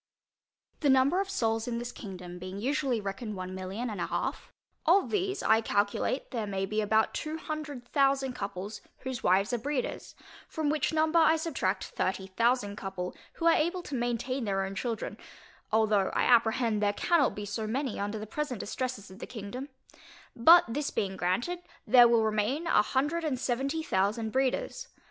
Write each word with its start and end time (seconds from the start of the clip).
The 0.79 0.89
number 0.89 1.21
of 1.21 1.29
souls 1.29 1.67
in 1.67 1.77
this 1.77 1.91
kingdom 1.91 2.39
being 2.39 2.57
usually 2.59 2.99
reckoned 2.99 3.35
one 3.35 3.53
million 3.53 3.87
and 3.87 4.01
a 4.01 4.07
half, 4.07 4.51
of 4.87 5.11
these 5.11 5.43
I 5.43 5.61
calculate 5.61 6.31
there 6.31 6.47
may 6.47 6.65
be 6.65 6.81
about 6.81 7.13
two 7.13 7.37
hundred 7.37 7.87
thousand 7.89 8.33
couple, 8.33 8.71
whose 9.01 9.21
wives 9.21 9.53
are 9.53 9.59
breeders; 9.59 10.15
from 10.47 10.71
which 10.71 10.91
number 10.91 11.19
I 11.19 11.35
subtract 11.35 11.83
thirty 11.85 12.25
thousand 12.25 12.77
couple, 12.77 13.15
who 13.33 13.45
are 13.45 13.53
able 13.53 13.83
to 13.83 13.93
maintain 13.93 14.43
their 14.43 14.65
own 14.65 14.73
children, 14.73 15.19
(although 15.71 16.09
I 16.15 16.23
apprehend 16.23 16.81
there 16.81 16.93
cannot 16.93 17.35
be 17.35 17.45
so 17.45 17.67
many 17.67 17.99
under 17.99 18.17
the 18.17 18.25
present 18.25 18.59
distresses 18.59 19.11
of 19.11 19.19
the 19.19 19.27
kingdom) 19.27 19.69
but 20.35 20.63
this 20.67 20.89
being 20.89 21.15
granted, 21.15 21.59
there 21.85 22.07
will 22.07 22.23
remain 22.25 22.65
a 22.65 22.81
hundred 22.81 23.23
and 23.23 23.37
seventy 23.39 23.83
thousand 23.83 24.31
breeders. 24.31 24.87